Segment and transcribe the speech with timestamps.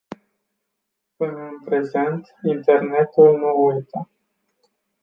[1.15, 4.09] Până în prezent, internetul nu uită.